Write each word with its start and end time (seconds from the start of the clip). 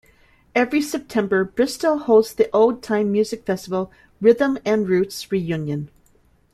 Every 0.55 0.81
September, 0.81 1.43
Bristol 1.43 1.99
hosts 1.99 2.33
the 2.33 2.49
old-time 2.55 3.11
music 3.11 3.45
festival, 3.45 3.91
Rhythm 4.19 4.57
and 4.65 4.89
Roots 4.89 5.31
Reunion. 5.31 5.91